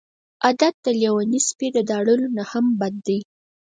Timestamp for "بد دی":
2.79-3.19